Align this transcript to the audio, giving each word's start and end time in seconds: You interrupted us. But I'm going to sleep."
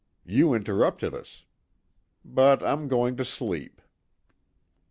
You 0.25 0.55
interrupted 0.55 1.13
us. 1.13 1.45
But 2.25 2.63
I'm 2.63 2.87
going 2.87 3.17
to 3.17 3.23
sleep." 3.23 3.79